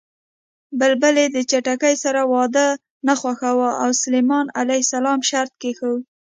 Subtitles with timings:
[0.79, 2.67] بلبلې د چتکي سره واده
[3.07, 4.63] نه خوښاوه او سلیمان ع
[5.29, 6.01] شرط کېښود